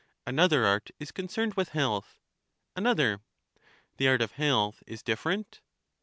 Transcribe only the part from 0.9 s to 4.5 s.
is concerned with health. Another. The art of